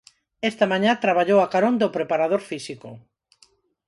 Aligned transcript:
Esta 0.49 0.65
mañá 0.71 0.91
traballou 1.03 1.39
a 1.41 1.47
carón 1.53 1.75
do 1.81 1.93
preparador 1.97 2.41
físico. 2.49 2.89